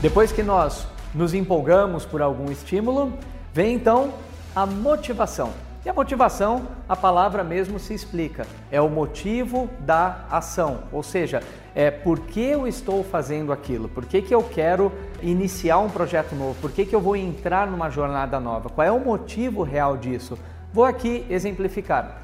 Depois 0.00 0.32
que 0.32 0.42
nós 0.42 0.86
nos 1.14 1.34
empolgamos 1.34 2.06
por 2.06 2.22
algum 2.22 2.50
estímulo, 2.50 3.12
vem 3.52 3.74
então 3.74 4.14
a 4.56 4.64
motivação. 4.64 5.50
E 5.84 5.90
a 5.90 5.92
motivação, 5.92 6.68
a 6.88 6.96
palavra 6.96 7.44
mesmo 7.44 7.78
se 7.78 7.92
explica, 7.92 8.46
é 8.70 8.80
o 8.80 8.88
motivo 8.88 9.68
da 9.80 10.24
ação, 10.30 10.84
ou 10.90 11.02
seja, 11.02 11.42
é 11.74 11.90
por 11.90 12.20
que 12.20 12.40
eu 12.40 12.66
estou 12.66 13.04
fazendo 13.04 13.52
aquilo, 13.52 13.90
por 13.90 14.06
que, 14.06 14.22
que 14.22 14.34
eu 14.34 14.42
quero 14.42 14.90
iniciar 15.22 15.78
um 15.78 15.90
projeto 15.90 16.34
novo, 16.34 16.54
por 16.62 16.70
que, 16.70 16.86
que 16.86 16.94
eu 16.94 17.00
vou 17.00 17.14
entrar 17.14 17.66
numa 17.66 17.90
jornada 17.90 18.40
nova, 18.40 18.70
qual 18.70 18.86
é 18.86 18.90
o 18.90 19.00
motivo 19.00 19.62
real 19.62 19.98
disso. 19.98 20.38
Vou 20.72 20.84
aqui 20.84 21.26
exemplificar. 21.28 22.16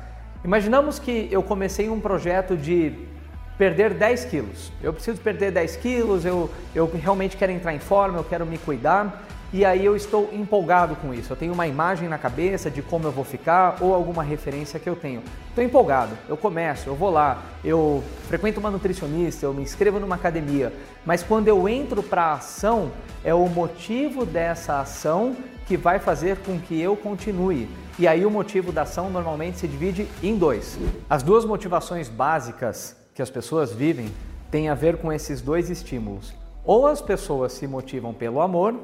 Imaginamos 0.42 0.98
que 0.98 1.28
eu 1.30 1.42
comecei 1.42 1.90
um 1.90 2.00
projeto 2.00 2.56
de 2.56 2.92
perder 3.58 3.94
10 3.94 4.24
quilos. 4.26 4.72
Eu 4.82 4.92
preciso 4.92 5.20
perder 5.20 5.50
10 5.52 5.76
quilos, 5.76 6.24
eu, 6.24 6.50
eu 6.74 6.90
realmente 6.94 7.36
quero 7.36 7.52
entrar 7.52 7.74
em 7.74 7.78
forma, 7.78 8.18
eu 8.18 8.24
quero 8.24 8.44
me 8.44 8.58
cuidar 8.58 9.26
e 9.52 9.64
aí 9.64 9.84
eu 9.84 9.94
estou 9.94 10.28
empolgado 10.32 10.96
com 10.96 11.14
isso. 11.14 11.32
Eu 11.32 11.36
tenho 11.36 11.52
uma 11.52 11.66
imagem 11.66 12.08
na 12.08 12.18
cabeça 12.18 12.70
de 12.70 12.82
como 12.82 13.06
eu 13.06 13.12
vou 13.12 13.24
ficar 13.24 13.76
ou 13.80 13.94
alguma 13.94 14.22
referência 14.22 14.78
que 14.78 14.88
eu 14.88 14.96
tenho. 14.96 15.22
Estou 15.48 15.62
empolgado, 15.64 16.12
eu 16.28 16.36
começo, 16.36 16.88
eu 16.88 16.94
vou 16.94 17.10
lá, 17.10 17.42
eu 17.64 18.02
frequento 18.28 18.60
uma 18.60 18.70
nutricionista, 18.70 19.46
eu 19.46 19.54
me 19.54 19.62
inscrevo 19.62 19.98
numa 19.98 20.16
academia, 20.16 20.72
mas 21.04 21.22
quando 21.22 21.48
eu 21.48 21.68
entro 21.68 22.02
para 22.02 22.24
a 22.24 22.32
ação, 22.34 22.92
é 23.24 23.32
o 23.32 23.46
motivo 23.48 24.26
dessa 24.26 24.80
ação 24.80 25.36
que 25.66 25.76
vai 25.76 25.98
fazer 25.98 26.36
com 26.38 26.58
que 26.58 26.80
eu 26.80 26.96
continue. 26.96 27.68
E 27.98 28.06
aí 28.06 28.26
o 28.26 28.30
motivo 28.30 28.72
da 28.72 28.82
ação 28.82 29.08
normalmente 29.08 29.58
se 29.58 29.66
divide 29.66 30.06
em 30.22 30.36
dois. 30.36 30.78
As 31.08 31.22
duas 31.22 31.44
motivações 31.44 32.08
básicas 32.08 32.94
que 33.16 33.22
as 33.22 33.30
pessoas 33.30 33.72
vivem 33.72 34.12
têm 34.50 34.68
a 34.68 34.74
ver 34.74 34.98
com 34.98 35.10
esses 35.10 35.40
dois 35.40 35.70
estímulos. 35.70 36.34
Ou 36.62 36.86
as 36.86 37.00
pessoas 37.00 37.52
se 37.52 37.66
motivam 37.66 38.12
pelo 38.12 38.42
amor 38.42 38.78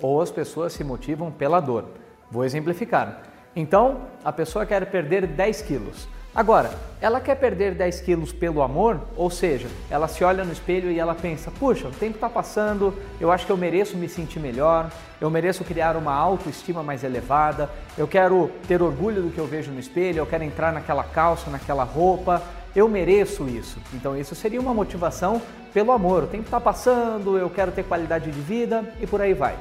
ou 0.00 0.20
as 0.20 0.30
pessoas 0.30 0.74
se 0.74 0.84
motivam 0.84 1.32
pela 1.32 1.58
dor. 1.58 1.86
Vou 2.30 2.44
exemplificar. 2.44 3.22
Então, 3.56 4.02
a 4.22 4.30
pessoa 4.30 4.66
quer 4.66 4.84
perder 4.90 5.26
10 5.26 5.62
quilos. 5.62 6.06
Agora, 6.34 6.70
ela 7.00 7.20
quer 7.20 7.34
perder 7.36 7.74
10 7.74 8.02
quilos 8.02 8.32
pelo 8.32 8.62
amor, 8.62 9.00
ou 9.16 9.30
seja, 9.30 9.66
ela 9.90 10.06
se 10.06 10.22
olha 10.22 10.44
no 10.44 10.52
espelho 10.52 10.90
e 10.90 10.98
ela 10.98 11.14
pensa: 11.14 11.50
puxa, 11.50 11.88
o 11.88 11.90
tempo 11.90 12.16
está 12.16 12.28
passando, 12.28 12.94
eu 13.18 13.32
acho 13.32 13.46
que 13.46 13.50
eu 13.50 13.56
mereço 13.56 13.96
me 13.96 14.08
sentir 14.08 14.38
melhor, 14.38 14.92
eu 15.20 15.30
mereço 15.30 15.64
criar 15.64 15.96
uma 15.96 16.12
autoestima 16.14 16.82
mais 16.82 17.02
elevada, 17.02 17.68
eu 17.96 18.06
quero 18.06 18.50
ter 18.68 18.82
orgulho 18.82 19.22
do 19.22 19.30
que 19.30 19.38
eu 19.38 19.46
vejo 19.46 19.72
no 19.72 19.80
espelho, 19.80 20.18
eu 20.18 20.26
quero 20.26 20.44
entrar 20.44 20.72
naquela 20.72 21.02
calça, 21.02 21.50
naquela 21.50 21.82
roupa, 21.82 22.40
eu 22.74 22.88
mereço 22.88 23.48
isso. 23.48 23.78
Então, 23.92 24.16
isso 24.16 24.34
seria 24.34 24.60
uma 24.60 24.74
motivação 24.74 25.40
pelo 25.72 25.92
amor. 25.92 26.24
O 26.24 26.26
tempo 26.26 26.44
está 26.44 26.60
passando, 26.60 27.38
eu 27.38 27.48
quero 27.50 27.72
ter 27.72 27.84
qualidade 27.84 28.30
de 28.30 28.40
vida 28.40 28.94
e 29.00 29.06
por 29.06 29.20
aí 29.20 29.34
vai. 29.34 29.56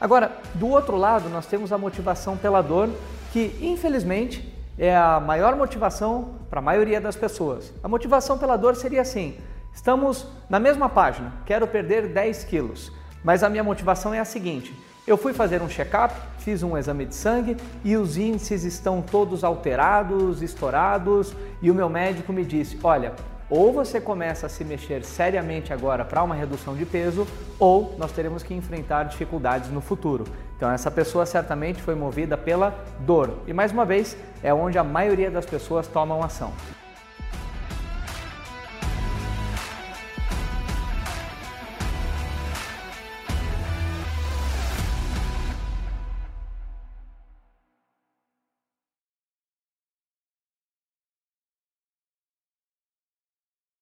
Agora, 0.00 0.32
do 0.54 0.68
outro 0.68 0.96
lado, 0.96 1.28
nós 1.28 1.46
temos 1.46 1.72
a 1.72 1.78
motivação 1.78 2.36
pela 2.36 2.60
dor, 2.60 2.90
que 3.32 3.56
infelizmente 3.62 4.52
é 4.78 4.94
a 4.94 5.18
maior 5.18 5.56
motivação 5.56 6.36
para 6.50 6.58
a 6.58 6.62
maioria 6.62 7.00
das 7.00 7.16
pessoas. 7.16 7.72
A 7.82 7.88
motivação 7.88 8.38
pela 8.38 8.56
dor 8.56 8.76
seria 8.76 9.00
assim: 9.00 9.36
estamos 9.74 10.26
na 10.50 10.60
mesma 10.60 10.88
página, 10.88 11.32
quero 11.46 11.66
perder 11.66 12.08
10 12.08 12.44
quilos, 12.44 12.92
mas 13.24 13.42
a 13.42 13.48
minha 13.48 13.64
motivação 13.64 14.12
é 14.12 14.20
a 14.20 14.24
seguinte: 14.24 14.74
eu 15.06 15.16
fui 15.16 15.32
fazer 15.32 15.62
um 15.62 15.68
check-up, 15.68 16.14
fiz 16.38 16.62
um 16.62 16.76
exame 16.76 17.06
de 17.06 17.14
sangue 17.14 17.56
e 17.84 17.96
os 17.96 18.16
índices 18.16 18.64
estão 18.64 19.00
todos 19.00 19.44
alterados, 19.44 20.42
estourados, 20.42 21.32
e 21.62 21.70
o 21.70 21.74
meu 21.74 21.88
médico 21.88 22.32
me 22.32 22.44
disse: 22.44 22.78
olha, 22.82 23.12
ou 23.48 23.72
você 23.72 24.00
começa 24.00 24.46
a 24.46 24.48
se 24.48 24.64
mexer 24.64 25.04
seriamente 25.04 25.72
agora 25.72 26.04
para 26.04 26.22
uma 26.22 26.34
redução 26.34 26.74
de 26.74 26.84
peso, 26.84 27.26
ou 27.58 27.94
nós 27.96 28.10
teremos 28.10 28.42
que 28.42 28.52
enfrentar 28.52 29.04
dificuldades 29.04 29.70
no 29.70 29.80
futuro. 29.80 30.24
Então, 30.56 30.70
essa 30.70 30.90
pessoa 30.90 31.24
certamente 31.24 31.80
foi 31.80 31.94
movida 31.94 32.36
pela 32.36 32.74
dor. 33.00 33.38
E 33.46 33.52
mais 33.52 33.70
uma 33.70 33.84
vez, 33.84 34.16
é 34.42 34.52
onde 34.52 34.78
a 34.78 34.84
maioria 34.84 35.30
das 35.30 35.46
pessoas 35.46 35.86
tomam 35.86 36.24
ação. 36.24 36.52